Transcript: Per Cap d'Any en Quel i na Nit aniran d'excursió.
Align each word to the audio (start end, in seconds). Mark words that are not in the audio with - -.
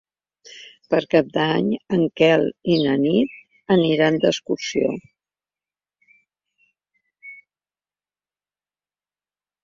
Per 0.91 0.99
Cap 1.13 1.27
d'Any 1.33 1.65
en 1.97 2.05
Quel 2.21 2.45
i 2.75 2.77
na 2.85 2.95
Nit 3.01 3.75
aniran 3.75 4.17
d'excursió. 4.23 4.89